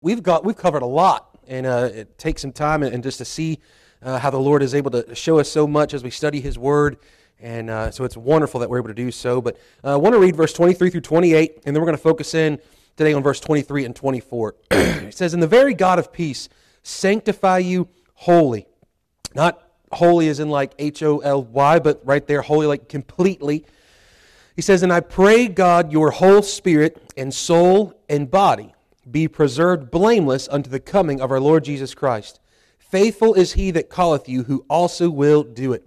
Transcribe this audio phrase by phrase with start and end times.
[0.00, 3.18] we've got we've covered a lot, and uh, it takes some time and, and just
[3.18, 3.58] to see
[4.02, 6.58] uh, how the Lord is able to show us so much as we study His
[6.58, 6.98] Word,
[7.38, 9.40] and uh, so it's wonderful that we're able to do so.
[9.40, 12.02] But uh, I want to read verse 23 through 28, and then we're going to
[12.02, 12.58] focus in
[12.96, 14.54] today on verse 23 and 24.
[14.70, 16.48] it says, "And the very God of peace
[16.82, 18.66] sanctify you wholly,
[19.34, 19.62] not
[19.92, 23.66] holy as in like H O L Y, but right there, holy like completely."
[24.56, 28.74] He says, And I pray, God, your whole spirit and soul and body
[29.10, 32.40] be preserved blameless unto the coming of our Lord Jesus Christ.
[32.78, 35.84] Faithful is he that calleth you, who also will do it.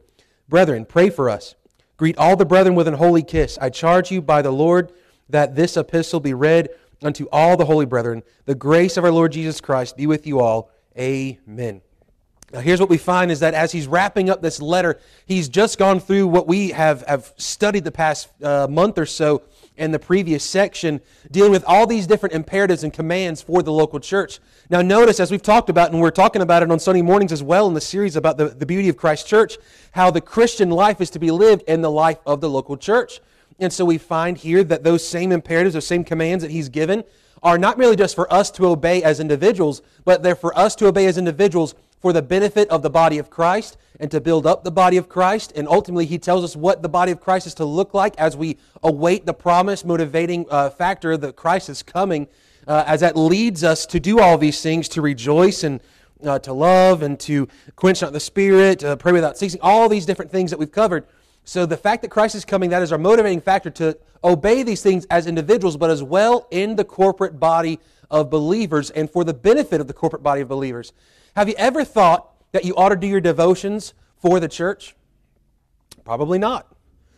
[0.48, 1.56] Brethren, pray for us.
[1.98, 3.58] Greet all the brethren with an holy kiss.
[3.62, 4.92] I charge you by the Lord
[5.30, 6.70] that this epistle be read
[7.02, 8.24] unto all the holy brethren.
[8.46, 10.70] The grace of our Lord Jesus Christ be with you all.
[10.98, 11.82] Amen.
[12.54, 15.80] Now, here's what we find is that as he's wrapping up this letter, he's just
[15.80, 19.42] gone through what we have, have studied the past uh, month or so
[19.78, 21.02] in the previous section,
[21.32, 24.40] dealing with all these different imperatives and commands for the local church.
[24.70, 27.42] Now, notice, as we've talked about, and we're talking about it on Sunday mornings as
[27.42, 29.58] well in the series about the, the beauty of Christ Church,
[29.92, 33.20] how the Christian life is to be lived in the life of the local church.
[33.60, 37.04] And so we find here that those same imperatives, those same commands that he's given,
[37.42, 40.88] are not merely just for us to obey as individuals, but they're for us to
[40.88, 44.66] obey as individuals for the benefit of the body of Christ and to build up
[44.66, 45.54] the body of Christ.
[45.56, 48.36] And ultimately, he tells us what the body of Christ is to look like as
[48.36, 52.28] we await the promise motivating uh, factor that Christ is coming,
[52.68, 55.80] uh, as that leads us to do all these things, to rejoice and
[56.26, 60.06] uh, to love and to quench not the spirit, uh, pray without ceasing, all these
[60.06, 61.06] different things that we've covered.
[61.46, 64.82] So the fact that Christ is coming, that is our motivating factor to obey these
[64.82, 67.80] things as individuals, but as well in the corporate body
[68.12, 70.92] of believers and for the benefit of the corporate body of believers.
[71.36, 74.96] Have you ever thought that you ought to do your devotions for the church?
[76.06, 76.68] Probably not.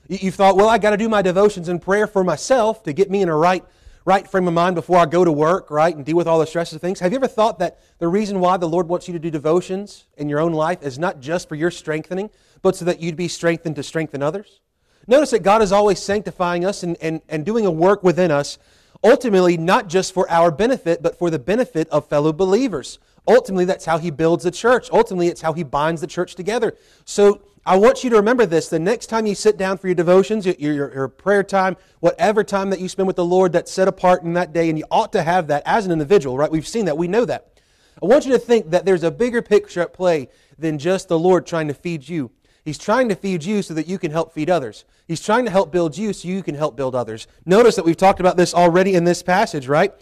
[0.07, 3.09] You've thought, well, I got to do my devotions and prayer for myself to get
[3.09, 3.65] me in a right,
[4.05, 6.45] right frame of mind before I go to work, right, and deal with all the
[6.45, 6.99] stresses of things.
[6.99, 10.05] Have you ever thought that the reason why the Lord wants you to do devotions
[10.15, 12.29] in your own life is not just for your strengthening,
[12.61, 14.61] but so that you'd be strengthened to strengthen others?
[15.07, 18.57] Notice that God is always sanctifying us and, and, and doing a work within us,
[19.03, 22.99] ultimately not just for our benefit, but for the benefit of fellow believers.
[23.27, 24.89] Ultimately, that's how he builds the church.
[24.91, 26.75] Ultimately, it's how he binds the church together.
[27.05, 28.69] So I want you to remember this.
[28.69, 32.43] The next time you sit down for your devotions, your, your, your, prayer time, whatever
[32.43, 34.85] time that you spend with the Lord that's set apart in that day, and you
[34.91, 36.51] ought to have that as an individual, right?
[36.51, 36.97] We've seen that.
[36.97, 37.59] We know that.
[38.01, 40.27] I want you to think that there's a bigger picture at play
[40.59, 42.29] than just the Lord trying to feed you.
[42.63, 44.85] He's trying to feed you so that you can help feed others.
[45.07, 47.27] He's trying to help build you so you can help build others.
[47.45, 49.93] Notice that we've talked about this already in this passage, right?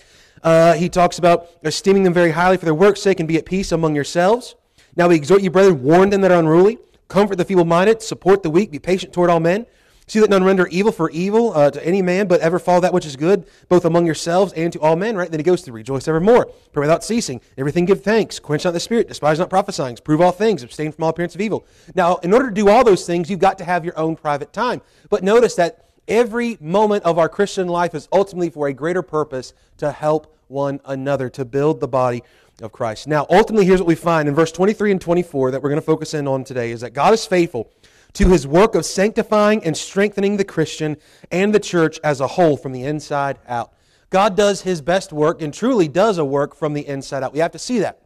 [0.44, 3.46] Uh, he talks about esteeming them very highly for their work's sake and be at
[3.46, 4.56] peace among yourselves.
[4.96, 6.78] Now we exhort you, brethren, warn them that are unruly,
[7.08, 9.66] comfort the feeble minded, support the weak, be patient toward all men.
[10.06, 12.94] See that none render evil for evil uh, to any man, but ever follow that
[12.94, 15.16] which is good, both among yourselves and to all men.
[15.16, 15.32] Right?
[15.32, 18.82] Then he goes to rejoice evermore, pray without ceasing, everything give thanks, quench not the
[18.82, 21.66] spirit, despise not prophesying, prove all things, abstain from all appearance of evil.
[21.96, 24.52] Now, in order to do all those things, you've got to have your own private
[24.52, 24.82] time.
[25.10, 29.54] But notice that every moment of our Christian life is ultimately for a greater purpose
[29.78, 32.24] to help one another to build the body
[32.62, 33.08] of Christ.
[33.08, 35.86] Now, ultimately, here's what we find in verse 23 and 24 that we're going to
[35.86, 37.72] focus in on today is that God is faithful
[38.14, 40.98] to his work of sanctifying and strengthening the Christian
[41.32, 43.74] and the church as a whole from the inside out.
[44.12, 47.34] God does his best work and truly does a work from the inside out.
[47.34, 48.00] We have to see that.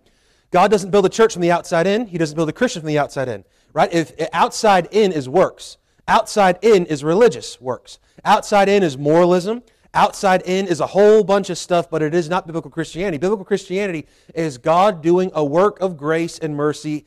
[0.51, 2.87] God doesn't build a church from the outside in, he doesn't build a Christian from
[2.87, 3.43] the outside in.
[3.73, 3.91] Right?
[3.91, 7.99] If outside in is works, outside in is religious works.
[8.25, 9.63] Outside in is moralism,
[9.97, 13.17] Outside in is a whole bunch of stuff, but it is not biblical Christianity.
[13.17, 17.05] Biblical Christianity is God doing a work of grace and mercy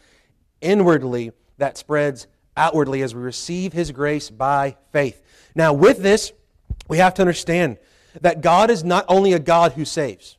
[0.61, 5.23] inwardly that spreads outwardly as we receive His grace by faith.
[5.55, 6.33] Now, with this,
[6.89, 7.79] we have to understand
[8.23, 10.37] that God is not only a God who saves,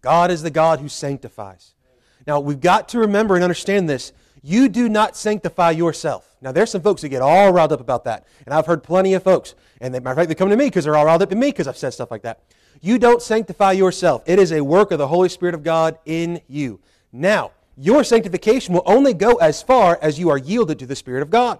[0.00, 1.74] God is the God who sanctifies.
[2.26, 4.14] Now, we've got to remember and understand this.
[4.48, 6.36] You do not sanctify yourself.
[6.40, 8.28] Now, there's some folks who get all riled up about that.
[8.44, 9.56] And I've heard plenty of folks.
[9.80, 11.36] And they, matter of fact, they come to me because they're all riled up at
[11.36, 12.42] me because I've said stuff like that.
[12.80, 14.22] You don't sanctify yourself.
[14.24, 16.78] It is a work of the Holy Spirit of God in you.
[17.12, 21.22] Now, your sanctification will only go as far as you are yielded to the Spirit
[21.22, 21.58] of God.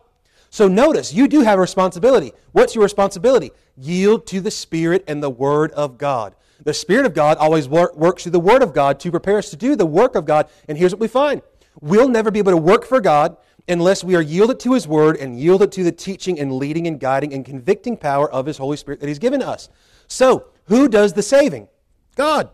[0.50, 2.34] So notice, you do have a responsibility.
[2.52, 3.50] What's your responsibility?
[3.76, 6.36] Yield to the Spirit and the Word of God.
[6.62, 9.56] The Spirit of God always works through the Word of God to prepare us to
[9.56, 10.48] do the work of God.
[10.68, 11.42] And here's what we find
[11.80, 13.36] we'll never be able to work for God
[13.68, 17.00] unless we are yielded to His Word and yielded to the teaching and leading and
[17.00, 19.68] guiding and convicting power of His Holy Spirit that He's given us.
[20.08, 21.68] So, who does the saving?
[22.14, 22.50] God.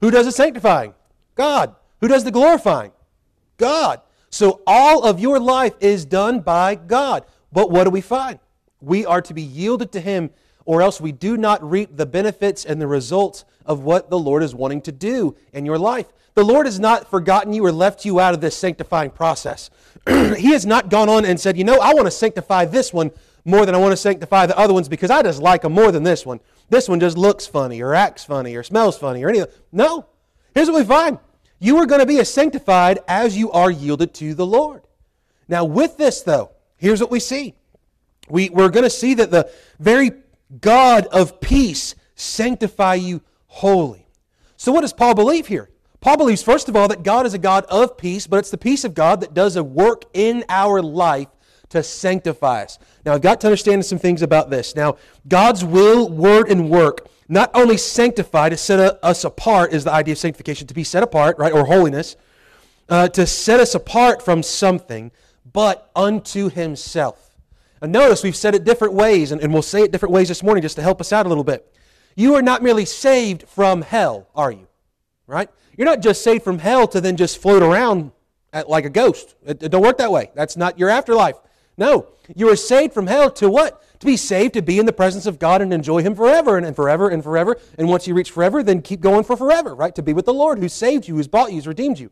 [0.00, 0.94] Who does the sanctifying?
[1.34, 1.74] God.
[2.00, 2.92] Who does the glorifying?
[3.56, 4.00] God.
[4.30, 7.24] So, all of your life is done by God.
[7.52, 8.38] But what do we find?
[8.80, 10.30] We are to be yielded to Him
[10.64, 14.42] or else we do not reap the benefits and the results of what the Lord
[14.42, 16.06] is wanting to do in your life.
[16.34, 19.70] The Lord has not forgotten you or left you out of this sanctifying process.
[20.08, 23.10] he has not gone on and said, you know, I want to sanctify this one
[23.44, 25.92] more than I want to sanctify the other ones because I just like them more
[25.92, 26.40] than this one.
[26.70, 29.50] This one just looks funny or acts funny or smells funny or anything.
[29.72, 30.06] No.
[30.54, 31.18] Here's what we find.
[31.58, 34.82] You are going to be as sanctified as you are yielded to the Lord.
[35.48, 37.54] Now, with this, though, here's what we see.
[38.28, 40.12] We, we're going to see that the very
[40.60, 44.06] God of peace sanctify you wholly.
[44.56, 45.68] So, what does Paul believe here?
[46.02, 48.58] Paul believes, first of all, that God is a God of peace, but it's the
[48.58, 51.28] peace of God that does a work in our life
[51.68, 52.78] to sanctify us.
[53.06, 54.74] Now, I've got to understand some things about this.
[54.74, 54.96] Now,
[55.28, 60.12] God's will, word, and work not only sanctify to set us apart is the idea
[60.12, 62.16] of sanctification, to be set apart, right, or holiness,
[62.88, 65.12] uh, to set us apart from something,
[65.50, 67.30] but unto Himself.
[67.80, 70.42] And notice we've said it different ways, and, and we'll say it different ways this
[70.42, 71.72] morning just to help us out a little bit.
[72.16, 74.66] You are not merely saved from hell, are you?
[75.28, 75.48] Right?
[75.76, 78.12] You're not just saved from hell to then just float around
[78.66, 79.34] like a ghost.
[79.44, 80.30] It, it don't work that way.
[80.34, 81.36] That's not your afterlife.
[81.76, 82.08] No.
[82.34, 83.82] You are saved from hell to what?
[84.00, 86.66] To be saved, to be in the presence of God and enjoy Him forever and,
[86.66, 87.56] and forever and forever.
[87.78, 89.94] And once you reach forever, then keep going for forever, right?
[89.94, 92.10] To be with the Lord who saved you, who's bought you, who's redeemed you.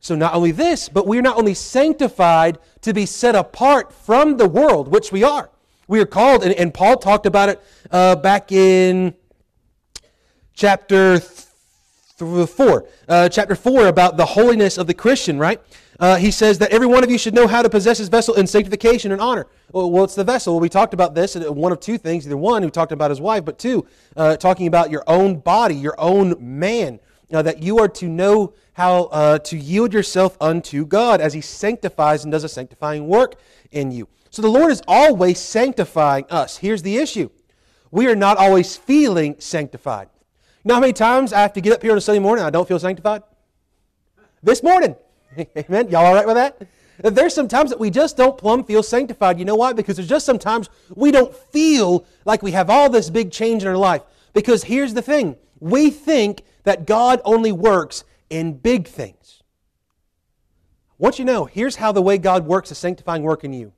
[0.00, 4.36] So not only this, but we are not only sanctified to be set apart from
[4.36, 5.50] the world, which we are.
[5.88, 9.14] We are called, and, and Paul talked about it uh, back in
[10.52, 11.20] chapter
[12.18, 12.88] th- 4.
[13.08, 15.60] Uh, chapter 4 about the holiness of the Christian, right?
[16.00, 18.34] Uh, he says that every one of you should know how to possess his vessel
[18.34, 19.46] in sanctification and honor.
[19.72, 20.54] Well, what's the vessel?
[20.54, 21.36] Well, we talked about this.
[21.36, 22.26] One of two things.
[22.26, 25.74] Either one, who talked about his wife, but two, uh, talking about your own body,
[25.74, 27.00] your own man.
[27.32, 31.40] Uh, that you are to know how uh, to yield yourself unto God as he
[31.40, 33.36] sanctifies and does a sanctifying work
[33.72, 34.08] in you.
[34.30, 36.58] So the Lord is always sanctifying us.
[36.58, 37.30] Here's the issue
[37.90, 40.08] we are not always feeling sanctified.
[40.64, 42.46] Know how many times I have to get up here on a Sunday morning and
[42.46, 43.22] I don't feel sanctified?
[44.42, 44.96] This morning.
[45.56, 45.88] Amen.
[45.88, 46.66] Y'all all right with that?
[47.02, 49.38] There's some times that we just don't plumb feel sanctified.
[49.38, 49.72] You know why?
[49.72, 53.68] Because there's just sometimes we don't feel like we have all this big change in
[53.68, 54.02] our life.
[54.32, 59.42] Because here's the thing we think that God only works in big things.
[60.98, 63.72] Once you know, here's how the way God works a sanctifying work in you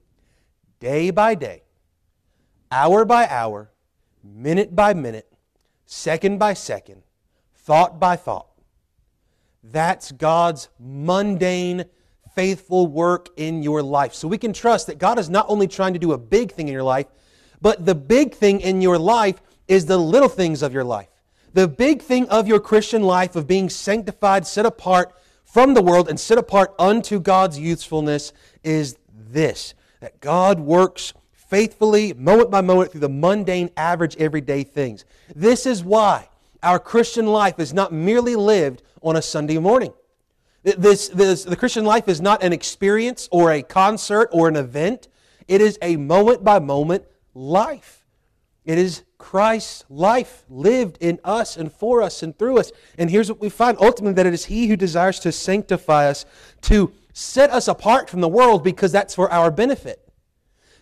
[0.78, 1.62] day by day,
[2.70, 3.70] hour by hour,
[4.22, 5.32] minute by minute,
[5.86, 7.02] second by second,
[7.54, 8.48] thought by thought.
[9.62, 11.86] That's God's mundane,
[12.34, 14.14] faithful work in your life.
[14.14, 16.68] So we can trust that God is not only trying to do a big thing
[16.68, 17.06] in your life,
[17.60, 21.08] but the big thing in your life is the little things of your life.
[21.54, 26.08] The big thing of your Christian life of being sanctified, set apart from the world,
[26.08, 31.14] and set apart unto God's usefulness is this that God works
[31.48, 35.04] faithfully, moment by moment, through the mundane, average, everyday things.
[35.34, 36.28] This is why
[36.62, 39.92] our Christian life is not merely lived on a Sunday morning.
[40.64, 45.06] This, this, the Christian life is not an experience or a concert or an event.
[45.46, 47.04] It is a moment by moment
[47.34, 48.04] life.
[48.64, 52.72] It is Christ's life lived in us and for us and through us.
[52.98, 56.26] And here's what we find ultimately that it is He who desires to sanctify us,
[56.62, 60.05] to set us apart from the world because that's for our benefit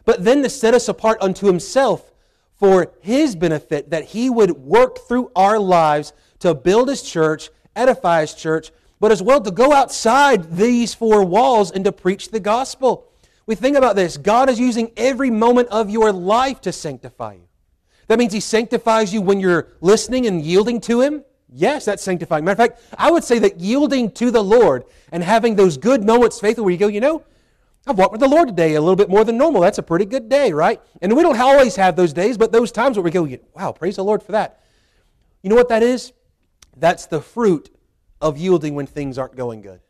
[0.05, 2.13] but then to set us apart unto himself
[2.57, 8.21] for his benefit, that he would work through our lives to build his church, edify
[8.21, 8.71] his church,
[9.01, 13.11] but as well to go outside these four walls and to preach the gospel.
[13.47, 17.49] We think about this God is using every moment of your life to sanctify you.
[18.07, 21.25] That means he sanctifies you when you're listening and yielding to him.
[21.49, 22.45] Yes, that's sanctifying.
[22.45, 26.05] Matter of fact, I would say that yielding to the Lord and having those good
[26.05, 27.23] moments faithful where you go, you know,
[27.87, 29.61] I've walked with the Lord today a little bit more than normal.
[29.61, 30.81] That's a pretty good day, right?
[31.03, 33.97] And we don't always have those days, but those times where we go, wow, praise
[33.97, 34.61] the Lord for that.
[35.43, 36.13] You know what that is?
[36.77, 37.71] That's the fruit
[38.21, 39.81] of yielding when things aren't going good.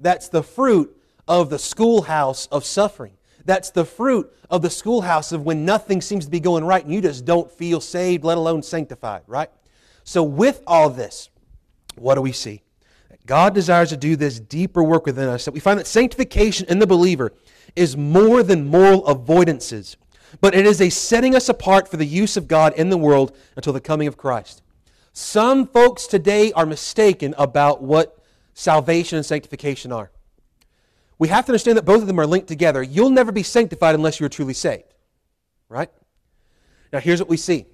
[0.00, 0.96] That's the fruit
[1.28, 3.14] of the schoolhouse of suffering.
[3.44, 6.92] That's the fruit of the schoolhouse of when nothing seems to be going right and
[6.92, 9.50] you just don't feel saved, let alone sanctified, right?
[10.02, 11.30] So, with all this,
[11.94, 12.62] what do we see?
[13.26, 15.44] God desires to do this deeper work within us.
[15.44, 17.32] That we find that sanctification in the believer
[17.76, 19.96] is more than moral avoidances,
[20.40, 23.36] but it is a setting us apart for the use of God in the world
[23.56, 24.62] until the coming of Christ.
[25.12, 28.18] Some folks today are mistaken about what
[28.52, 30.10] salvation and sanctification are.
[31.18, 32.82] We have to understand that both of them are linked together.
[32.82, 34.92] You'll never be sanctified unless you are truly saved.
[35.68, 35.90] Right?
[36.92, 37.66] Now, here's what we see.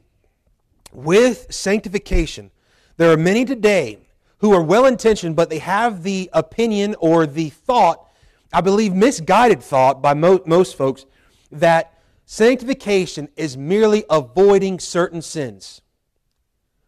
[0.92, 2.50] With sanctification,
[2.96, 3.98] there are many today
[4.38, 8.06] who are well intentioned, but they have the opinion or the thought,
[8.52, 11.06] I believe misguided thought by mo- most folks,
[11.52, 12.00] that
[12.32, 15.82] Sanctification is merely avoiding certain sins.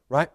[0.08, 0.30] Right?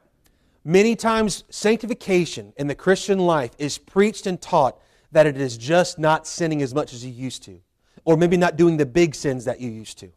[0.65, 4.77] Many times, sanctification in the Christian life is preached and taught
[5.13, 7.61] that it is just not sinning as much as you used to,
[8.03, 10.11] or maybe not doing the big sins that you used to.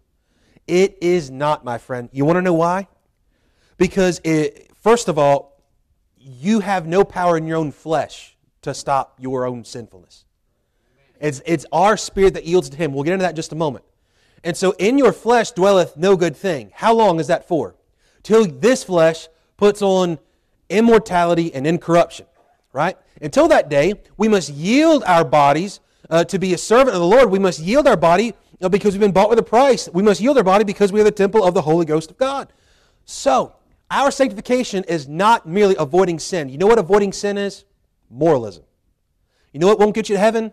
[0.67, 2.09] It is not, my friend.
[2.11, 2.88] You want to know why?
[3.79, 5.62] Because, it, first of all,
[6.19, 10.25] you have no power in your own flesh to stop your own sinfulness.
[11.21, 12.93] It's, it's our spirit that yields to Him.
[12.93, 13.85] We'll get into that in just a moment.
[14.43, 16.73] And so, in your flesh dwelleth no good thing.
[16.75, 17.75] How long is that for?
[18.23, 20.19] Till this flesh puts on
[20.71, 22.27] immortality and incorruption,
[22.73, 22.97] right?
[23.21, 27.07] Until that day, we must yield our bodies uh, to be a servant of the
[27.07, 27.31] Lord.
[27.31, 29.89] We must yield our body uh, because we've been bought with a price.
[29.93, 32.17] We must yield our body because we are the temple of the Holy Ghost of
[32.17, 32.50] God.
[33.05, 33.57] So,
[33.91, 36.49] our sanctification is not merely avoiding sin.
[36.49, 37.65] You know what avoiding sin is?
[38.09, 38.65] Moralism.
[39.53, 40.53] You know what won't get you to heaven?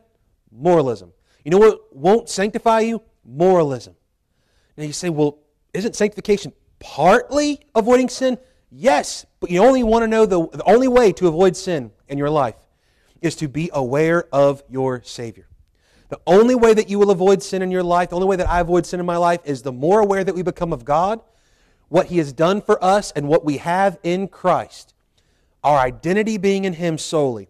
[0.52, 1.14] Moralism.
[1.44, 3.02] You know what won't sanctify you?
[3.24, 3.96] Moralism.
[4.76, 5.40] Now you say, well,
[5.74, 8.38] isn't sanctification partly avoiding sin?
[8.70, 12.18] Yes, but you only want to know the, the only way to avoid sin in
[12.18, 12.56] your life
[13.22, 15.48] is to be aware of your Savior.
[16.10, 18.50] The only way that you will avoid sin in your life, the only way that
[18.50, 21.20] I avoid sin in my life, is the more aware that we become of God,
[21.90, 24.94] what He has done for us, and what we have in Christ.
[25.64, 27.50] Our identity being in Him solely.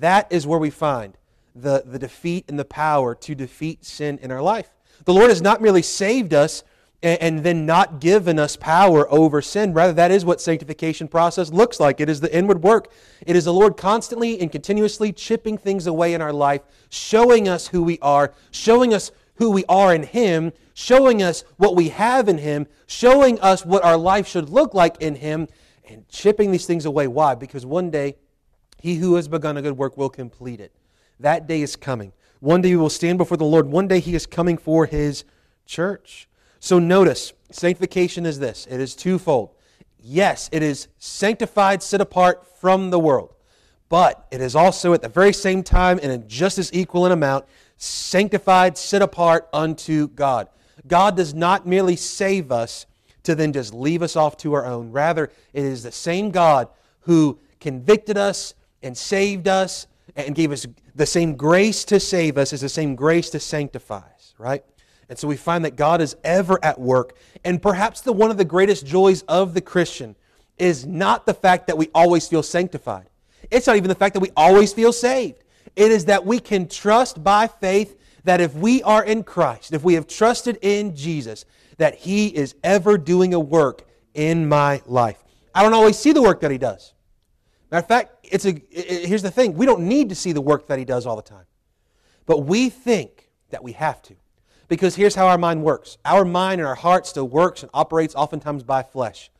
[0.00, 1.17] That is where we find
[1.60, 4.70] the, the defeat and the power to defeat sin in our life.
[5.04, 6.62] The Lord has not merely saved us
[7.02, 9.72] and, and then not given us power over sin.
[9.72, 12.00] Rather, that is what sanctification process looks like.
[12.00, 12.92] It is the inward work.
[13.26, 17.68] It is the Lord constantly and continuously chipping things away in our life, showing us
[17.68, 22.28] who we are, showing us who we are in Him, showing us what we have
[22.28, 25.46] in Him, showing us what our life should look like in Him,
[25.88, 27.06] and chipping these things away.
[27.06, 27.34] Why?
[27.34, 28.16] Because one day,
[28.82, 30.72] He who has begun a good work will complete it.
[31.20, 32.12] That day is coming.
[32.40, 33.66] One day we will stand before the Lord.
[33.66, 35.24] One day He is coming for His
[35.66, 36.28] church.
[36.60, 39.50] So notice, sanctification is this it is twofold.
[40.00, 43.34] Yes, it is sanctified, set apart from the world,
[43.88, 47.12] but it is also at the very same time and in just as equal an
[47.12, 47.44] amount
[47.78, 50.48] sanctified, set apart unto God.
[50.86, 52.86] God does not merely save us
[53.22, 54.90] to then just leave us off to our own.
[54.90, 56.68] Rather, it is the same God
[57.00, 62.52] who convicted us and saved us and gave us the same grace to save us
[62.52, 64.64] as the same grace to sanctify us, right?
[65.08, 67.16] And so we find that God is ever at work.
[67.44, 70.16] And perhaps the one of the greatest joys of the Christian
[70.58, 73.08] is not the fact that we always feel sanctified.
[73.50, 75.44] It's not even the fact that we always feel saved.
[75.76, 79.84] It is that we can trust by faith that if we are in Christ, if
[79.84, 81.44] we have trusted in Jesus,
[81.78, 85.24] that He is ever doing a work in my life.
[85.54, 86.92] I don't always see the work that He does.
[87.70, 90.40] Matter of fact, it's a, it, here's the thing we don't need to see the
[90.40, 91.44] work that He does all the time.
[92.26, 94.14] But we think that we have to.
[94.68, 98.14] Because here's how our mind works our mind and our heart still works and operates
[98.14, 99.30] oftentimes by flesh.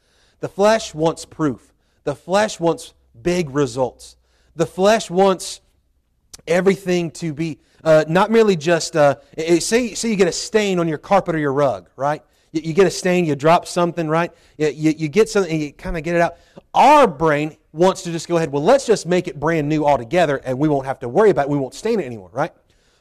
[0.40, 1.72] The flesh wants proof,
[2.04, 4.16] the flesh wants big results.
[4.56, 5.60] The flesh wants
[6.46, 10.88] everything to be uh, not merely just, uh, say, say you get a stain on
[10.88, 12.24] your carpet or your rug, right?
[12.52, 14.32] You, you get a stain, you drop something, right?
[14.56, 16.36] You, you, you get something and you kind of get it out.
[16.74, 20.36] Our brain wants to just go ahead, well, let's just make it brand new altogether
[20.38, 21.50] and we won't have to worry about it.
[21.50, 22.52] We won't stain it anymore, right?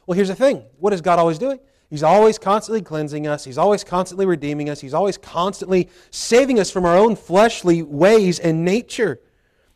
[0.06, 1.60] Well, here's the thing what is God always doing?
[1.90, 3.44] He's always constantly cleansing us.
[3.44, 4.80] He's always constantly redeeming us.
[4.80, 9.20] He's always constantly saving us from our own fleshly ways and nature.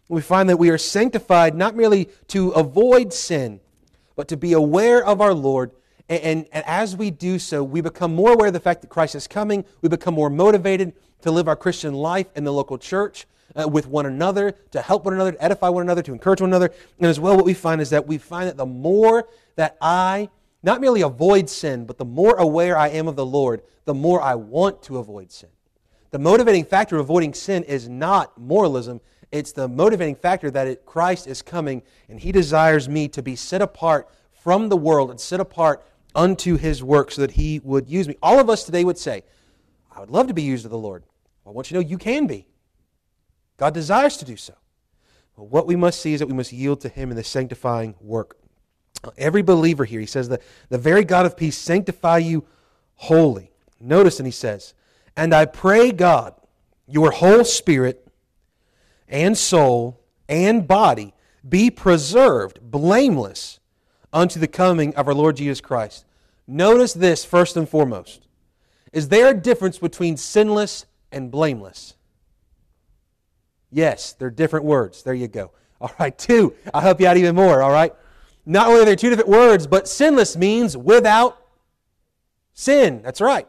[0.08, 3.60] We find that we are sanctified not merely to avoid sin,
[4.14, 5.72] but to be aware of our Lord.
[6.20, 9.14] And, and, as we do so, we become more aware of the fact that Christ
[9.14, 9.64] is coming.
[9.80, 10.92] We become more motivated
[11.22, 15.04] to live our Christian life in the local church uh, with one another, to help
[15.04, 16.70] one another, to edify one another, to encourage one another.
[16.98, 19.26] And as well, what we find is that we find that the more
[19.56, 20.28] that I
[20.62, 24.20] not merely avoid sin, but the more aware I am of the Lord, the more
[24.20, 25.48] I want to avoid sin.
[26.10, 29.00] The motivating factor of avoiding sin is not moralism,
[29.32, 33.34] it's the motivating factor that it, Christ is coming and he desires me to be
[33.34, 35.82] set apart from the world and set apart
[36.14, 38.16] unto his work so that he would use me.
[38.22, 39.22] All of us today would say,
[39.94, 41.04] I would love to be used of the Lord.
[41.46, 42.46] I want you to know you can be.
[43.56, 44.54] God desires to do so.
[45.36, 47.94] But what we must see is that we must yield to him in the sanctifying
[48.00, 48.36] work
[49.18, 52.44] Every believer here, he says that the very God of peace sanctify you
[52.94, 53.50] wholly.
[53.80, 54.74] Notice, and he says,
[55.16, 56.34] And I pray, God,
[56.86, 58.06] your whole spirit
[59.08, 61.14] and soul and body
[61.46, 63.58] be preserved blameless
[64.12, 66.04] unto the coming of our Lord Jesus Christ.
[66.46, 68.26] Notice this first and foremost.
[68.92, 71.94] Is there a difference between sinless and blameless?
[73.70, 75.02] Yes, they're different words.
[75.02, 75.50] There you go.
[75.80, 76.54] All right, two.
[76.74, 77.92] I'll help you out even more, all right?
[78.46, 81.44] Not only are there two different words, but sinless means without
[82.52, 83.02] sin.
[83.02, 83.48] That's right.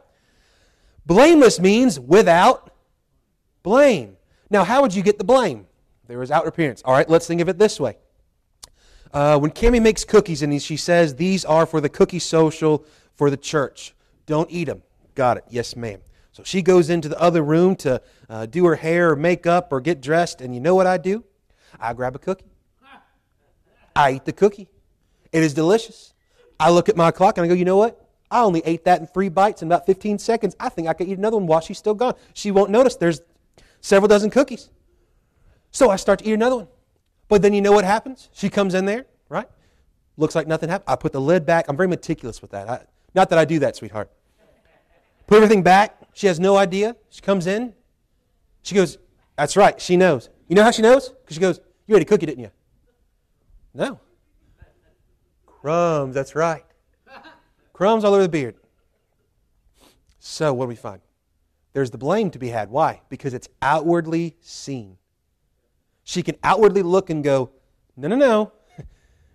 [1.05, 2.72] Blameless means without
[3.62, 4.17] blame.
[4.50, 5.67] Now, how would you get the blame?
[6.08, 6.82] There was outward appearance.
[6.84, 7.98] All right, let's think of it this way.
[9.13, 13.29] Uh, when Cami makes cookies and she says, These are for the cookie social for
[13.29, 13.93] the church,
[14.25, 14.82] don't eat them.
[15.13, 15.43] Got it.
[15.50, 16.00] Yes, ma'am.
[16.32, 19.79] So she goes into the other room to uh, do her hair or makeup or
[19.79, 21.24] get dressed, and you know what I do?
[21.79, 22.46] I grab a cookie.
[23.96, 24.67] I eat the cookie.
[25.32, 26.13] It is delicious.
[26.60, 28.00] I look at my clock and I go, you know what?
[28.32, 30.55] I only ate that in three bites in about 15 seconds.
[30.60, 32.15] I think I could eat another one while she's still gone.
[32.34, 33.22] She won't notice there's
[33.82, 34.72] several dozen cookies.
[35.70, 36.67] So I start to eat another one.
[37.34, 38.30] But then you know what happens?
[38.32, 39.48] She comes in there, right?
[40.18, 40.88] Looks like nothing happened.
[40.88, 41.66] I put the lid back.
[41.68, 42.70] I'm very meticulous with that.
[42.70, 42.86] I,
[43.16, 44.12] not that I do that, sweetheart.
[45.25, 45.98] Put everything back.
[46.13, 46.96] She has no idea.
[47.10, 47.74] She comes in.
[48.62, 49.00] She goes,
[49.36, 49.82] That's right.
[49.82, 50.30] She knows.
[50.48, 51.10] You know how she knows?
[51.10, 52.52] Because she goes, You ate a cookie, didn't you?
[53.74, 54.00] No.
[55.48, 56.63] Crumbs, that's right.
[57.74, 58.58] Crumbs all over the beard.
[60.20, 61.02] So, what do we find?
[61.74, 62.70] There's the blame to be had.
[62.70, 63.02] Why?
[63.10, 64.98] Because it's outwardly seen.
[66.04, 67.52] She can outwardly look and go,
[67.96, 68.52] No, no, no.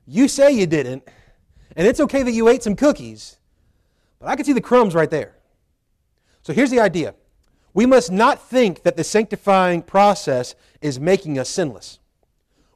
[0.07, 1.07] You say you didn't.
[1.77, 3.37] And it's okay that you ate some cookies.
[4.19, 5.37] But I can see the crumbs right there.
[6.43, 7.15] So here's the idea
[7.75, 11.99] we must not think that the sanctifying process is making us sinless.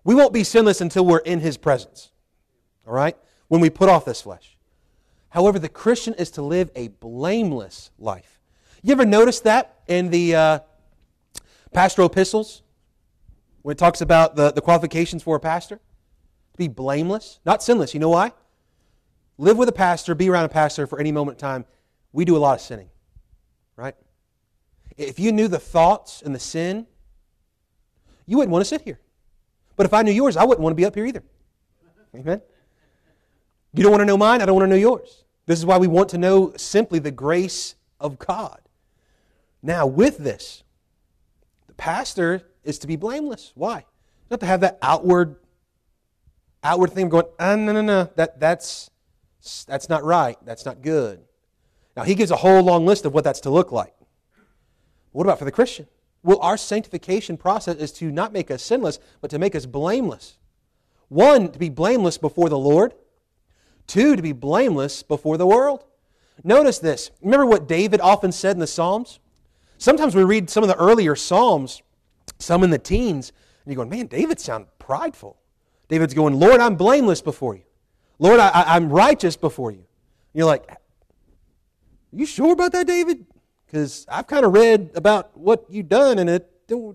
[0.04, 2.10] We won't be sinless until we're in His presence.
[2.86, 3.16] All right?
[3.48, 4.56] When we put off this flesh.
[5.30, 8.40] However, the Christian is to live a blameless life.
[8.82, 10.58] You ever notice that in the uh,
[11.72, 12.62] pastoral epistles?
[13.62, 15.76] When it talks about the, the qualifications for a pastor?
[15.76, 17.94] To be blameless, not sinless.
[17.94, 18.32] You know why?
[19.38, 21.64] Live with a pastor, be around a pastor for any moment in time.
[22.12, 22.90] We do a lot of sinning,
[23.76, 23.94] right?
[24.96, 26.86] If you knew the thoughts and the sin,
[28.26, 29.00] you wouldn't want to sit here.
[29.76, 31.22] But if I knew yours, I wouldn't want to be up here either.
[32.14, 32.42] Amen?
[33.72, 35.24] You don't want to know mine, I don't want to know yours.
[35.46, 38.60] This is why we want to know simply the grace of God.
[39.62, 40.62] Now, with this,
[41.68, 43.52] the pastor is to be blameless.
[43.54, 43.84] Why?
[44.30, 45.36] Not to have that outward
[46.62, 48.90] outward thing going, ah, no, no, no, that, that's,
[49.66, 50.36] that's not right.
[50.44, 51.20] That's not good.
[51.96, 53.94] Now, he gives a whole long list of what that's to look like.
[55.10, 55.86] What about for the Christian?
[56.22, 60.38] Well, our sanctification process is to not make us sinless, but to make us blameless.
[61.08, 62.94] One, to be blameless before the Lord.
[63.86, 65.84] Two, to be blameless before the world.
[66.44, 67.10] Notice this.
[67.20, 69.18] Remember what David often said in the Psalms?
[69.76, 71.82] Sometimes we read some of the earlier Psalms,
[72.42, 73.32] some in the teens,
[73.64, 75.38] and you're going, man, David sounds prideful.
[75.88, 77.62] David's going, Lord, I'm blameless before you.
[78.18, 79.78] Lord, I, am righteous before you.
[79.78, 79.86] And
[80.34, 80.68] you're like,
[82.12, 83.26] you sure about that, David?
[83.66, 86.48] Because I've kind of read about what you've done, and it,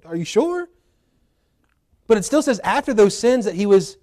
[0.06, 0.70] are you sure?
[2.08, 3.98] But it still says after those sins that he was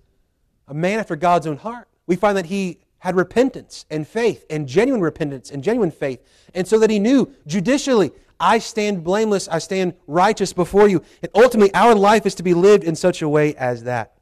[0.68, 1.88] a man after God's own heart.
[2.07, 6.20] We find that he had repentance and faith and genuine repentance and genuine faith.
[6.54, 11.02] And so that he knew judicially, I stand blameless, I stand righteous before you.
[11.22, 14.14] And ultimately, our life is to be lived in such a way as that.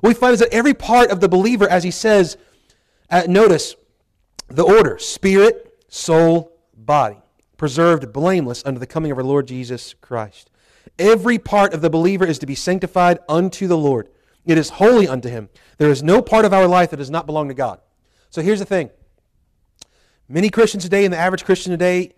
[0.00, 2.36] What we find is that every part of the believer, as he says,
[3.10, 3.74] uh, notice
[4.48, 7.18] the order spirit, soul, body
[7.56, 10.50] preserved blameless unto the coming of our Lord Jesus Christ.
[10.98, 14.08] Every part of the believer is to be sanctified unto the Lord.
[14.46, 15.50] It is holy unto him.
[15.76, 17.80] There is no part of our life that does not belong to God.
[18.30, 18.90] So here's the thing.
[20.28, 22.14] Many Christians today and the average Christian today,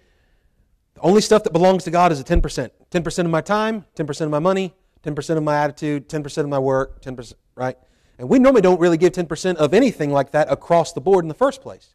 [1.03, 2.71] only stuff that belongs to God is the 10%.
[2.91, 6.59] 10% of my time, 10% of my money, 10% of my attitude, 10% of my
[6.59, 7.77] work, 10%, right?
[8.19, 11.29] And we normally don't really give 10% of anything like that across the board in
[11.29, 11.95] the first place.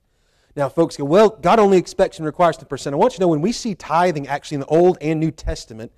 [0.56, 2.91] Now, folks go, well, God only expects and requires 10%.
[2.91, 5.32] I want you to know when we see tithing actually in the Old and New
[5.32, 5.91] Testament,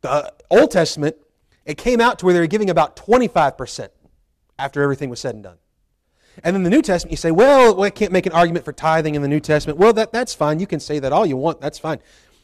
[0.00, 1.16] the uh, Old Testament,
[1.64, 3.88] it came out to where they were giving about 25%
[4.58, 5.58] after everything was said and done.
[6.44, 9.14] And then the New Testament, you say, well, I can't make an argument for tithing
[9.14, 9.78] in the New Testament.
[9.78, 10.60] Well, that, that's fine.
[10.60, 11.60] You can say that all you want.
[11.60, 11.98] That's fine.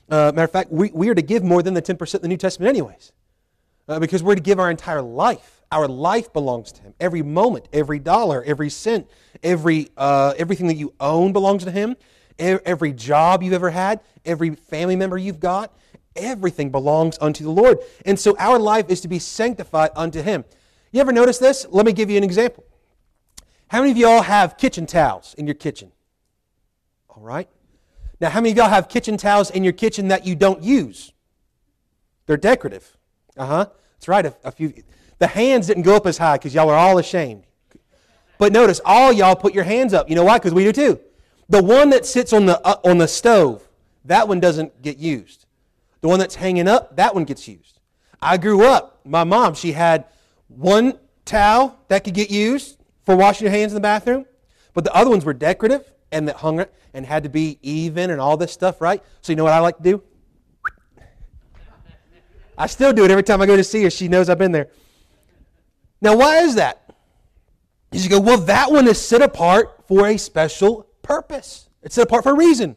[0.09, 2.29] Uh, matter of fact, we, we are to give more than the 10% in the
[2.29, 3.13] New Testament, anyways,
[3.89, 5.63] uh, because we're to give our entire life.
[5.73, 6.95] Our life belongs to Him.
[7.01, 9.09] Every moment, every dollar, every cent,
[9.43, 11.97] every, uh, everything that you own belongs to Him.
[12.39, 15.73] Every job you've ever had, every family member you've got,
[16.17, 17.79] everything belongs unto the Lord.
[18.05, 20.45] And so our life is to be sanctified unto Him.
[20.91, 21.65] You ever notice this?
[21.71, 22.65] Let me give you an example.
[23.75, 25.91] How many of y'all have kitchen towels in your kitchen?
[27.09, 27.49] All right.
[28.21, 31.13] Now, how many of y'all have kitchen towels in your kitchen that you don't use?
[32.27, 32.97] They're decorative.
[33.37, 33.67] Uh huh.
[33.95, 34.27] That's right.
[34.27, 34.73] A, a few.
[35.19, 37.49] The hands didn't go up as high because y'all are all ashamed.
[38.39, 40.09] But notice, all y'all put your hands up.
[40.09, 40.39] You know why?
[40.39, 41.01] Because we do too.
[41.49, 43.69] The one that sits on the, uh, on the stove,
[44.05, 45.47] that one doesn't get used.
[46.01, 47.81] The one that's hanging up, that one gets used.
[48.23, 50.05] I grew up, my mom, she had
[50.47, 54.27] one towel that could get used for washing your hands in the bathroom,
[54.73, 58.21] but the other ones were decorative and that hung and had to be even and
[58.21, 59.03] all this stuff, right?
[59.21, 60.03] So you know what I like to do?
[62.57, 63.91] I still do it every time I go to see her.
[63.91, 64.69] She knows I've been there.
[66.01, 66.95] Now, why is that?
[67.91, 71.69] You go, well, that one is set apart for a special purpose.
[71.83, 72.77] It's set apart for a reason.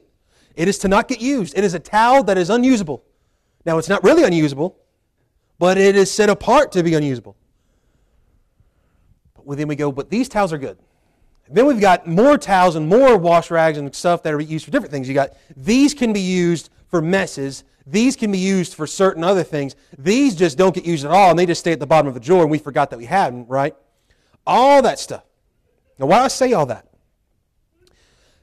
[0.56, 1.58] It is to not get used.
[1.58, 3.04] It is a towel that is unusable.
[3.66, 4.80] Now, it's not really unusable,
[5.60, 7.36] but it is set apart to be unusable.
[9.48, 10.78] But then we go, but these towels are good.
[11.48, 14.66] And then we've got more towels and more wash rags and stuff that are used
[14.66, 15.08] for different things.
[15.08, 17.64] You got these can be used for messes.
[17.86, 19.76] These can be used for certain other things.
[19.98, 22.14] These just don't get used at all, and they just stay at the bottom of
[22.14, 23.74] the drawer, and we forgot that we had them, right?
[24.46, 25.24] All that stuff.
[25.98, 26.86] Now, why do I say all that?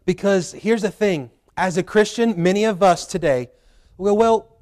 [0.06, 3.50] Because here's the thing as a Christian, many of us today
[3.98, 4.56] go, well,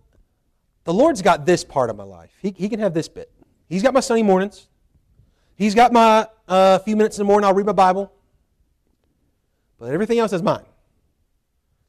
[0.83, 2.33] the Lord's got this part of my life.
[2.43, 3.31] He, he can have this bit.
[3.69, 4.67] He's got my Sunday mornings.
[5.57, 8.13] He's got my uh, few minutes in the morning, I'll read my Bible.
[9.79, 10.65] But everything else is mine.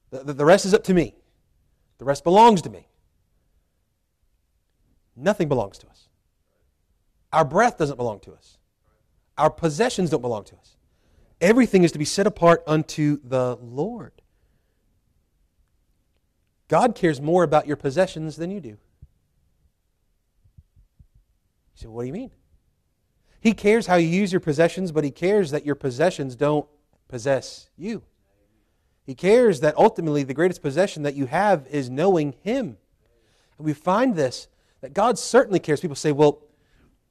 [0.10, 1.16] The, the, the rest is up to me.
[1.98, 2.88] The rest belongs to me.
[5.16, 6.08] Nothing belongs to us.
[7.32, 8.58] Our breath doesn't belong to us.
[9.38, 10.76] Our possessions don't belong to us.
[11.42, 14.14] Everything is to be set apart unto the Lord.
[16.68, 18.70] God cares more about your possessions than you do.
[18.70, 18.78] You
[21.76, 22.32] say, what do you mean?
[23.44, 26.66] He cares how you use your possessions, but He cares that your possessions don't
[27.10, 28.04] possess you.
[29.06, 32.78] He cares that ultimately the greatest possession that you have is knowing Him.
[33.58, 34.48] And we find this,
[34.80, 35.82] that God certainly cares.
[35.82, 36.40] People say, well,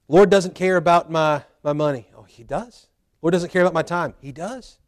[0.09, 2.09] Lord doesn't care about my, my money.
[2.17, 2.87] Oh, He does.
[3.21, 4.15] Lord doesn't care about my time.
[4.19, 4.79] He does.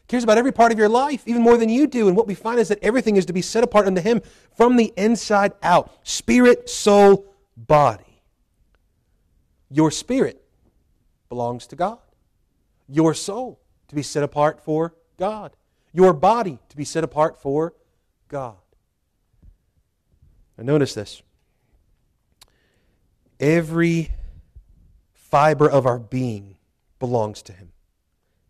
[0.00, 2.08] He cares about every part of your life, even more than you do.
[2.08, 4.22] And what we find is that everything is to be set apart unto Him
[4.56, 7.26] from the inside out spirit, soul,
[7.58, 8.22] body.
[9.70, 10.40] Your spirit
[11.34, 11.98] belongs to God,
[12.88, 15.56] your soul to be set apart for God
[15.94, 17.72] your body to be set apart for
[18.28, 18.56] God.
[20.58, 21.22] Now, notice this.
[23.38, 24.10] Every
[25.12, 26.56] fiber of our being
[26.98, 27.72] belongs to Him,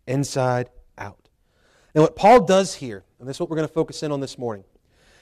[0.07, 1.29] inside out.
[1.93, 4.19] And what Paul does here, and this is what we're going to focus in on
[4.19, 4.65] this morning,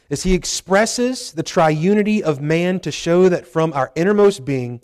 [0.10, 4.82] is he expresses the triunity of man to show that from our innermost being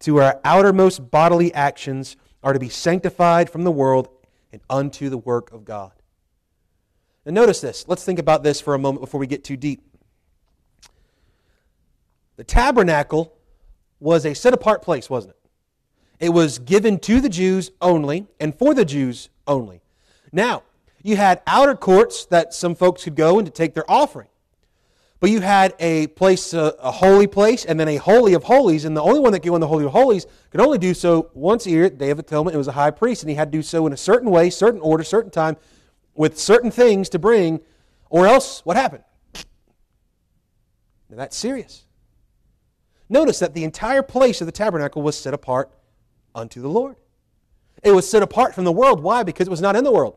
[0.00, 4.08] to our outermost bodily actions are to be sanctified from the world
[4.52, 5.92] and unto the work of God.
[7.24, 7.86] Now, notice this.
[7.86, 9.82] Let's think about this for a moment before we get too deep.
[12.36, 13.36] The tabernacle
[13.98, 16.26] was a set apart place, wasn't it?
[16.26, 19.82] It was given to the Jews only and for the Jews only.
[20.32, 20.62] Now,
[21.02, 24.28] you had outer courts that some folks could go and to take their offering.
[25.20, 28.86] But you had a place, a, a, holy place, and then a holy of holies,
[28.86, 30.94] and the only one that could go in the holy of holies could only do
[30.94, 32.54] so once a year, Day of Atonement.
[32.54, 34.48] It was a high priest, and he had to do so in a certain way,
[34.48, 35.58] certain order, certain time,
[36.14, 37.60] with certain things to bring,
[38.08, 39.04] or else what happened?
[41.10, 41.84] Now that's serious.
[43.10, 45.70] Notice that the entire place of the tabernacle was set apart
[46.34, 46.96] unto the Lord.
[47.82, 49.02] It was set apart from the world.
[49.02, 49.22] Why?
[49.22, 50.16] Because it was not in the world.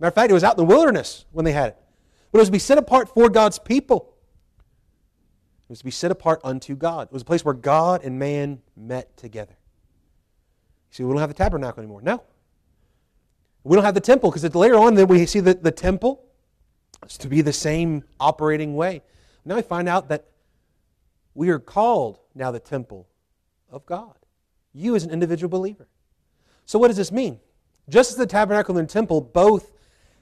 [0.00, 1.76] Matter of fact, it was out in the wilderness when they had it.
[2.32, 4.11] But it was to be set apart for God's people.
[5.72, 7.06] It was to be set apart unto God.
[7.06, 9.56] It was a place where God and man met together.
[10.90, 12.02] You see, we don't have the tabernacle anymore.
[12.02, 12.22] No.
[13.64, 16.26] We don't have the temple because later on then we see that the temple
[17.06, 19.00] is to be the same operating way.
[19.46, 20.26] Now we find out that
[21.32, 23.08] we are called now the temple
[23.70, 24.16] of God.
[24.74, 25.88] You as an individual believer.
[26.66, 27.40] So what does this mean?
[27.88, 29.72] Just as the tabernacle and temple both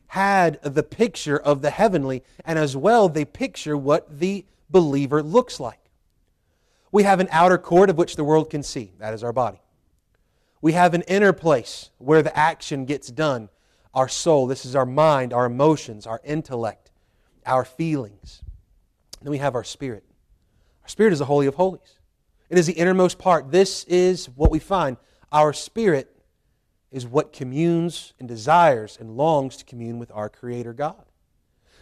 [0.06, 5.60] had the picture of the heavenly, and as well they picture what the believer looks
[5.60, 5.78] like.
[6.92, 8.92] We have an outer court of which the world can see.
[8.98, 9.60] That is our body.
[10.60, 13.48] We have an inner place where the action gets done.
[13.94, 16.90] Our soul, this is our mind, our emotions, our intellect,
[17.46, 18.42] our feelings.
[19.22, 20.04] Then we have our spirit.
[20.82, 21.98] Our spirit is the Holy of Holies.
[22.48, 23.50] It is the innermost part.
[23.50, 24.96] This is what we find.
[25.32, 26.10] Our spirit
[26.90, 31.04] is what communes and desires and longs to commune with our Creator God.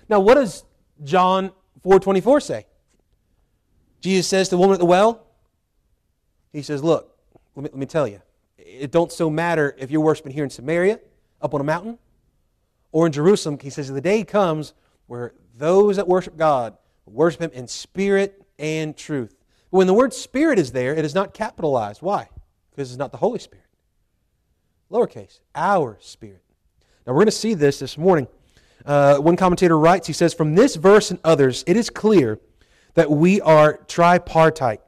[0.08, 0.64] Now, what does
[1.02, 1.52] John
[1.84, 2.66] 4.24 say?
[4.00, 5.26] Jesus says to the woman at the well,
[6.52, 7.16] He says, Look,
[7.54, 8.20] let me, let me tell you
[8.68, 11.00] it don't so matter if you're worshiping here in Samaria,
[11.40, 11.98] up on a mountain,
[12.92, 13.58] or in Jerusalem.
[13.60, 14.74] He says, the day comes
[15.06, 19.34] where those that worship God worship Him in spirit and truth.
[19.70, 22.02] But when the word spirit is there, it is not capitalized.
[22.02, 22.28] Why?
[22.70, 23.64] Because it's not the Holy Spirit.
[24.90, 26.42] Lowercase, our spirit.
[27.06, 28.28] Now we're going to see this this morning.
[28.84, 32.38] Uh, one commentator writes, he says, From this verse and others, it is clear
[32.94, 34.80] that we are tripartite.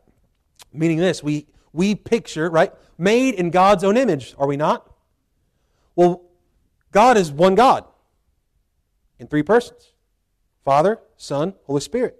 [0.72, 2.72] Meaning this, we, we picture, right?
[3.00, 4.88] made in God's own image, are we not?
[5.96, 6.22] Well,
[6.92, 7.84] God is one God.
[9.18, 9.92] in three persons
[10.64, 12.16] Father, Son, Holy Spirit.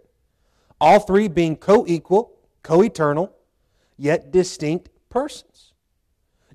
[0.80, 3.32] All three being co equal, co eternal,
[3.96, 5.72] yet distinct persons.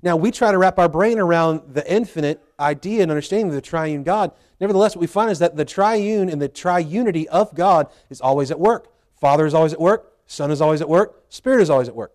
[0.02, 3.60] Now, we try to wrap our brain around the infinite idea and understanding of the
[3.60, 4.32] triune God.
[4.60, 8.50] Nevertheless, what we find is that the triune and the triunity of God is always
[8.50, 8.92] at work.
[9.16, 12.12] Father is always at work, Son is always at work, Spirit is always at work.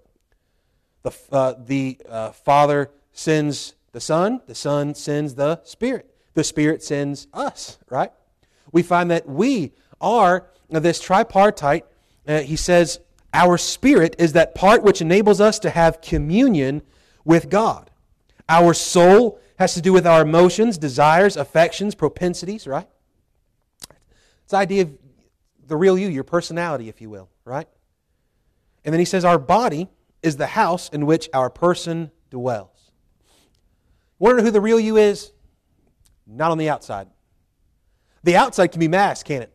[1.04, 6.84] The, uh, the uh, Father sends the Son, the Son sends the Spirit, the Spirit
[6.84, 8.12] sends us, right?
[8.72, 11.86] We find that we are this tripartite.
[12.28, 13.00] Uh, he says,
[13.34, 16.82] Our spirit is that part which enables us to have communion
[17.26, 17.90] with God.
[18.48, 22.88] Our soul has to do with our emotions, desires, affections, propensities, right?
[24.44, 25.01] It's the idea of
[25.72, 27.68] the real you, your personality, if you will, right?
[28.84, 29.88] And then he says, Our body
[30.22, 32.92] is the house in which our person dwells.
[34.20, 35.32] Know who the real you is?
[36.28, 37.08] Not on the outside.
[38.24, 39.54] The outside can be masked, can't it?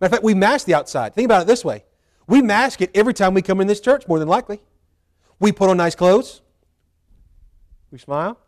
[0.00, 1.14] Matter of fact, we mask the outside.
[1.14, 1.84] Think about it this way
[2.28, 4.62] we mask it every time we come in this church, more than likely.
[5.40, 6.42] We put on nice clothes.
[7.90, 8.38] We smile.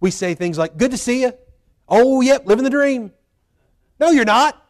[0.00, 1.32] We say things like, Good to see you.
[1.88, 3.12] Oh, yep, living the dream.
[4.00, 4.60] No, you're not.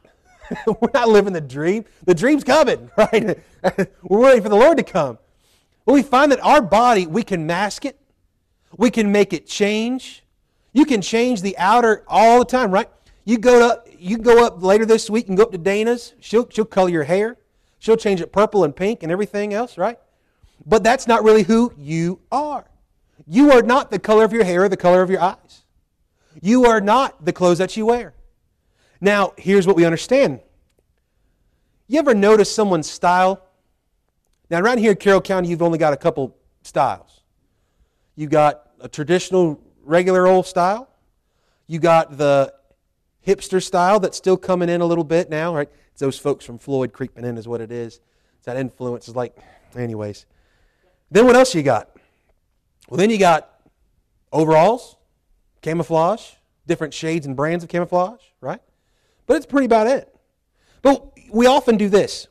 [0.67, 1.85] We're not living the dream.
[2.05, 3.39] The dream's coming, right?
[4.03, 5.19] We're waiting for the Lord to come.
[5.85, 7.99] Well, we find that our body, we can mask it,
[8.77, 10.25] we can make it change.
[10.73, 12.89] You can change the outer all the time, right?
[13.25, 16.15] You go up, you go up later this week and go up to Dana's.
[16.21, 17.39] She'll, she'll color your hair.
[17.79, 19.99] She'll change it purple and pink and everything else, right?
[20.65, 22.67] But that's not really who you are.
[23.27, 25.65] You are not the color of your hair or the color of your eyes.
[26.43, 28.15] You are not the clothes that you wear.
[29.01, 30.41] Now, here's what we understand.
[31.87, 33.43] You ever notice someone's style?
[34.51, 37.23] Now, around here in Carroll County, you've only got a couple styles.
[38.15, 40.89] You've got a traditional, regular old style.
[41.67, 42.53] You got the
[43.27, 45.69] hipster style that's still coming in a little bit now, right?
[45.93, 48.01] It's those folks from Floyd creeping in, is what it is.
[48.37, 49.09] It's that influence.
[49.09, 49.37] Is like,
[49.77, 50.27] anyways.
[51.11, 51.91] Then what else you got?
[52.89, 53.61] Well, then you got
[54.33, 54.97] overalls,
[55.63, 56.33] camouflage,
[56.67, 58.61] different shades and brands of camouflage, right?
[59.27, 60.13] But it's pretty about it.
[60.83, 62.29] But we often do this.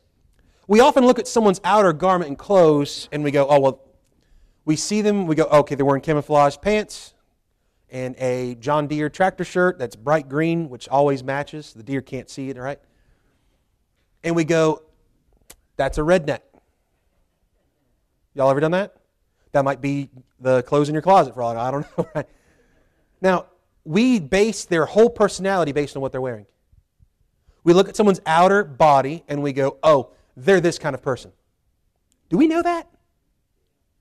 [0.67, 3.81] We often look at someone's outer garment and clothes and we go, oh, well,
[4.63, 7.13] we see them, we go, okay, they're wearing camouflage pants
[7.89, 11.73] and a John Deere tractor shirt that's bright green, which always matches.
[11.73, 12.79] The deer can't see it, right?
[14.23, 14.81] And we go,
[15.77, 16.39] that's a redneck.
[18.33, 18.95] Y'all ever done that?
[19.51, 21.67] That might be the clothes in your closet for all I.
[21.67, 22.07] I don't know.
[22.15, 22.27] Right?
[23.21, 23.45] Now,
[23.85, 26.47] we base their whole personality based on what they're wearing.
[27.65, 31.33] We look at someone's outer body and we go, oh, they're this kind of person.
[32.29, 32.87] Do we know that?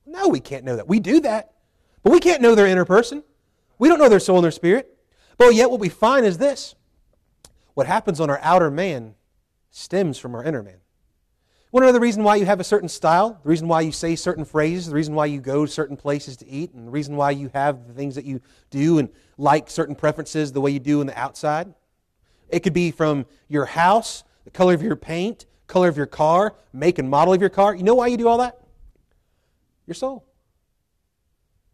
[0.05, 0.87] No, we can't know that.
[0.87, 1.51] We do that.
[2.03, 3.23] But we can't know their inner person.
[3.79, 4.95] We don't know their soul and their spirit.
[5.37, 6.75] But yet, what we find is this
[7.73, 9.15] what happens on our outer man
[9.71, 10.77] stems from our inner man.
[11.73, 13.37] To know the reason why you have a certain style?
[13.43, 14.87] The reason why you say certain phrases?
[14.87, 16.73] The reason why you go to certain places to eat?
[16.73, 20.53] And the reason why you have the things that you do and like certain preferences
[20.53, 21.73] the way you do in the outside?
[22.49, 26.55] It could be from your house, the color of your paint, color of your car,
[26.73, 27.75] make and model of your car.
[27.75, 28.59] You know why you do all that?
[29.87, 30.25] Your soul.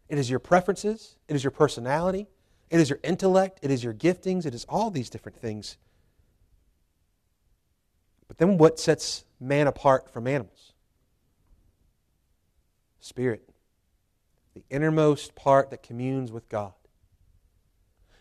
[0.08, 2.26] It is your preferences, it is your personality,
[2.68, 5.78] it is your intellect, it is your giftings, it is all these different things.
[8.28, 10.72] But then what sets man apart from animals?
[13.00, 13.48] Spirit.
[14.54, 16.72] The innermost part that communes with God.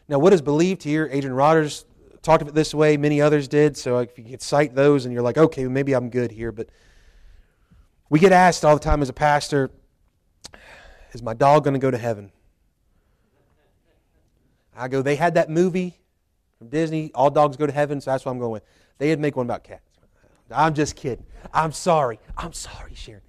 [0.08, 1.86] Now, what is believed here, Adrian Rogers
[2.22, 5.14] talked of it this way, many others did, so if you could cite those and
[5.14, 6.70] you're like, okay, maybe I'm good here, but
[8.10, 9.72] we get asked all the time as a pastor,
[11.14, 12.32] is my dog going to go to heaven?
[14.76, 15.98] I go, they had that movie
[16.58, 18.64] from Disney, All Dogs Go to Heaven, so that's what I'm going with.
[18.98, 19.82] They had to make one about cats.
[20.50, 21.26] I'm just kidding.
[21.54, 22.20] I'm sorry.
[22.38, 23.22] I'm sorry, Sharon.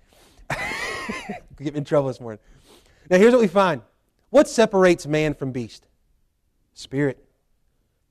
[1.62, 2.40] Get in trouble this morning.
[3.08, 3.82] Now, here's what we find
[4.30, 5.86] what separates man from beast?
[6.74, 7.24] Spirit.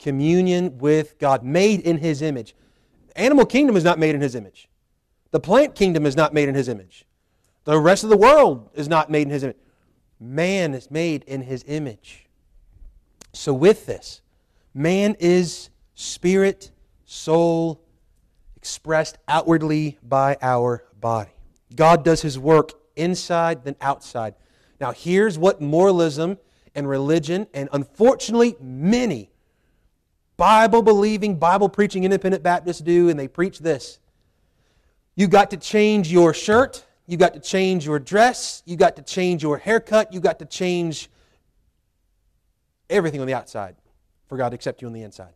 [0.02, 2.56] Communion with God, made in his image.
[3.16, 4.68] Animal kingdom is not made in his image.
[5.30, 7.06] The plant kingdom is not made in his image.
[7.66, 9.58] The rest of the world is not made in his image.
[10.20, 12.28] Man is made in his image.
[13.34, 14.22] So, with this,
[14.74, 16.72] man is spirit,
[17.06, 17.84] soul,
[18.56, 21.32] expressed outwardly by our body.
[21.76, 24.34] God does his work inside then outside.
[24.80, 26.40] Now, here's what moralism
[26.74, 29.31] and religion, and unfortunately, many
[30.42, 34.00] Bible believing, Bible preaching independent Baptists do, and they preach this.
[35.16, 38.64] You got to change your shirt you got to change your dress.
[38.66, 40.14] You got to change your haircut.
[40.14, 41.10] You got to change
[42.90, 43.76] everything on the outside
[44.30, 45.34] for God to accept you on the inside.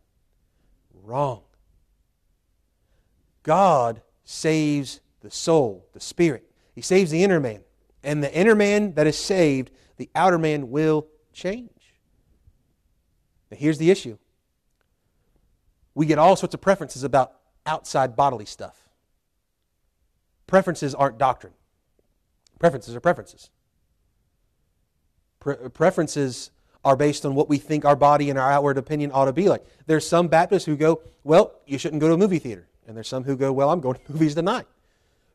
[1.04, 1.42] Wrong.
[3.42, 6.50] God saves the soul, the spirit.
[6.74, 7.60] He saves the inner man.
[8.02, 11.68] And the inner man that is saved, the outer man will change.
[13.50, 14.16] Now, here's the issue
[15.96, 17.32] we get all sorts of preferences about
[17.64, 18.88] outside bodily stuff.
[20.46, 21.54] Preferences aren't doctrine,
[22.60, 23.50] preferences are preferences.
[25.40, 26.50] Pre- preferences
[26.84, 29.48] are based on what we think our body and our outward opinion ought to be
[29.48, 29.64] like.
[29.86, 32.68] There's some Baptists who go, well, you shouldn't go to a movie theater.
[32.86, 34.66] And there's some who go, well, I'm going to movies tonight.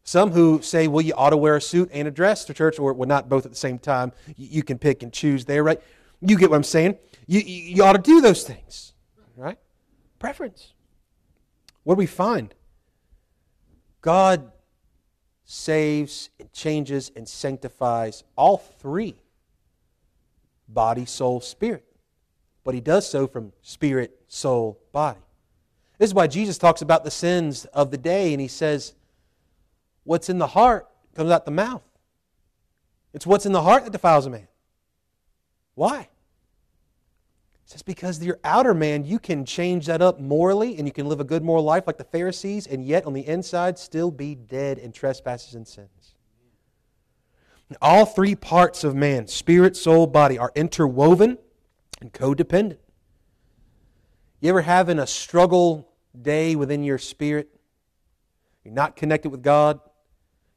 [0.04, 2.80] Some who say, well, you ought to wear a suit and a dress to church,
[2.80, 4.14] or well, not both at the same time.
[4.38, 5.82] You can pick and choose there, right?
[6.22, 6.98] You get what I'm saying.
[7.28, 8.94] You, you ought to do those things,
[9.36, 9.58] right?
[10.22, 10.74] Preference.
[11.82, 12.54] What do we find?
[14.02, 14.52] God
[15.46, 19.16] saves and changes and sanctifies all three
[20.68, 21.84] body, soul, spirit.
[22.64, 25.20] But he does so from spirit, soul, body.
[25.98, 28.94] This is why Jesus talks about the sins of the day and he says,
[30.04, 31.82] What's in the heart comes out the mouth.
[33.12, 34.48] It's what's in the heart that defiles a man.
[35.74, 36.10] Why?
[37.72, 41.22] Says because your outer man, you can change that up morally and you can live
[41.22, 44.78] a good moral life like the Pharisees, and yet on the inside still be dead
[44.78, 46.16] in trespasses and sins.
[47.82, 51.38] All three parts of man, spirit, soul, body, are interwoven
[52.02, 52.80] and codependent.
[54.42, 57.58] You ever having a struggle day within your spirit?
[58.66, 59.80] You're not connected with God.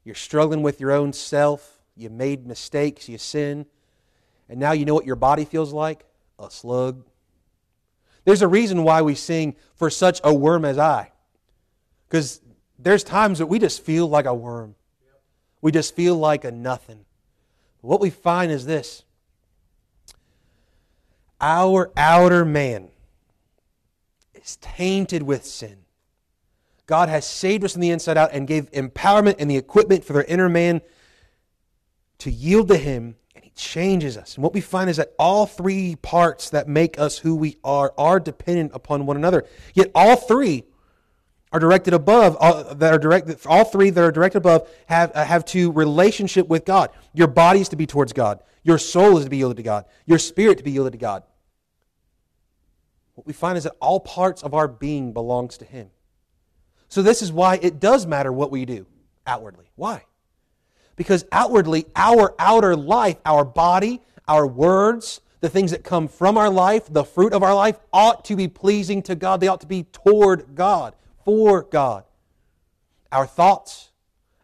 [0.03, 1.79] You're struggling with your own self.
[1.95, 3.07] You made mistakes.
[3.07, 3.67] You sin.
[4.49, 6.05] And now you know what your body feels like?
[6.39, 7.05] A slug.
[8.25, 11.11] There's a reason why we sing, For Such a Worm as I.
[12.07, 12.41] Because
[12.77, 14.75] there's times that we just feel like a worm.
[15.61, 17.05] We just feel like a nothing.
[17.81, 19.03] What we find is this
[21.39, 22.89] our outer man
[24.33, 25.77] is tainted with sin.
[26.87, 30.13] God has saved us from the inside out and gave empowerment and the equipment for
[30.13, 30.81] their inner man
[32.19, 33.15] to yield to Him,
[33.55, 34.35] changes us.
[34.35, 37.93] And what we find is that all three parts that make us who we are
[37.97, 39.45] are dependent upon one another.
[39.73, 40.63] Yet all three
[41.51, 45.23] are directed above all, that are directed all three that are directed above have uh,
[45.23, 46.89] have to relationship with God.
[47.13, 48.41] Your body is to be towards God.
[48.63, 49.85] Your soul is to be yielded to God.
[50.05, 51.23] Your spirit to be yielded to God.
[53.13, 55.91] What we find is that all parts of our being belongs to him.
[56.89, 58.85] So this is why it does matter what we do
[59.25, 59.71] outwardly.
[59.75, 60.03] Why?
[60.95, 66.49] Because outwardly our outer life, our body, our words, the things that come from our
[66.49, 69.39] life, the fruit of our life ought to be pleasing to God.
[69.39, 72.03] They ought to be toward God for God.
[73.11, 73.91] Our thoughts,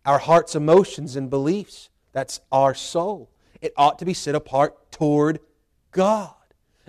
[0.05, 3.29] our heart's emotions and beliefs, that's our soul.
[3.61, 5.39] It ought to be set apart toward
[5.91, 6.33] God.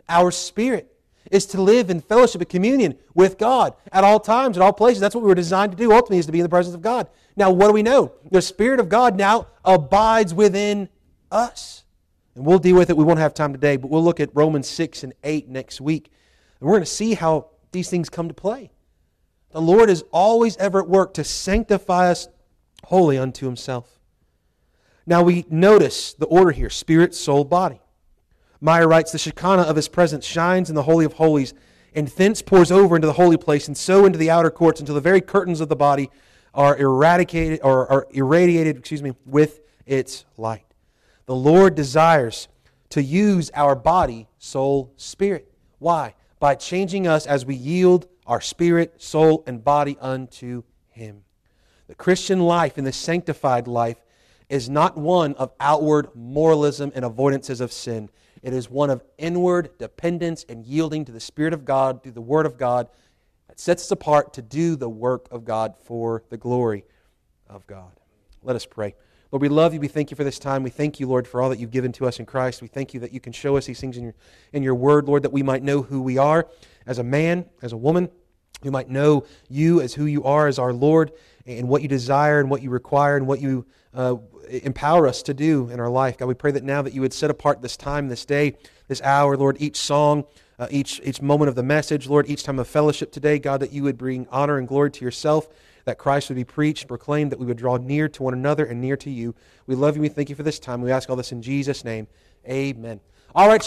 [0.08, 0.91] Our spirit
[1.32, 5.00] is to live in fellowship and communion with God at all times, at all places.
[5.00, 6.82] That's what we were designed to do ultimately, is to be in the presence of
[6.82, 7.08] God.
[7.34, 8.12] Now, what do we know?
[8.30, 10.88] The Spirit of God now abides within
[11.30, 11.84] us.
[12.34, 12.96] And we'll deal with it.
[12.96, 16.10] We won't have time today, but we'll look at Romans 6 and 8 next week.
[16.60, 18.70] And we're going to see how these things come to play.
[19.50, 22.28] The Lord is always ever at work to sanctify us
[22.84, 23.98] wholly unto himself.
[25.06, 27.81] Now we notice the order here spirit, soul, body.
[28.62, 31.52] Meyer writes The Shekinah of his presence shines in the Holy of Holies,
[31.94, 34.94] and thence pours over into the holy place, and so into the outer courts until
[34.94, 36.10] the very curtains of the body
[36.54, 40.64] are eradicated or are irradiated, excuse me, with its light.
[41.26, 42.46] The Lord desires
[42.90, 45.52] to use our body, soul, spirit.
[45.80, 46.14] Why?
[46.38, 51.24] By changing us as we yield our spirit, soul, and body unto Him.
[51.88, 54.04] The Christian life and the sanctified life
[54.48, 58.08] is not one of outward moralism and avoidances of sin.
[58.42, 62.20] It is one of inward dependence and yielding to the Spirit of God through the
[62.20, 62.88] Word of God
[63.48, 66.84] that sets us apart to do the work of God for the glory
[67.48, 67.92] of God.
[68.42, 68.94] Let us pray.
[69.30, 69.80] Lord, we love you.
[69.80, 70.62] We thank you for this time.
[70.62, 72.60] We thank you, Lord, for all that you've given to us in Christ.
[72.60, 74.14] We thank you that you can show us these things in your,
[74.52, 76.48] in your word, Lord, that we might know who we are
[76.86, 78.10] as a man, as a woman.
[78.62, 81.12] We might know you as who you are as our Lord
[81.46, 84.16] and what you desire and what you require and what you uh,
[84.48, 86.18] empower us to do in our life.
[86.18, 88.56] God, we pray that now that you would set apart this time, this day,
[88.88, 90.24] this hour, Lord, each song,
[90.58, 93.72] uh, each, each moment of the message, Lord, each time of fellowship today, God, that
[93.72, 95.48] you would bring honor and glory to yourself,
[95.84, 98.80] that Christ would be preached proclaimed, that we would draw near to one another and
[98.80, 99.34] near to you.
[99.66, 100.02] We love you.
[100.02, 100.80] We thank you for this time.
[100.80, 102.06] We ask all this in Jesus' name.
[102.48, 103.00] Amen.
[103.34, 103.60] All right.